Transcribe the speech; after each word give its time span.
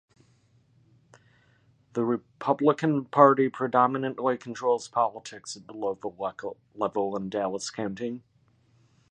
The 1.93 2.03
Republican 2.03 3.05
Party 3.05 3.49
predominantly 3.49 4.35
controls 4.35 4.87
politics 4.87 5.55
at 5.55 5.67
the 5.67 5.73
local 5.77 6.57
level 6.73 7.15
in 7.15 7.29
Dallas 7.29 7.69
County. 7.69 8.23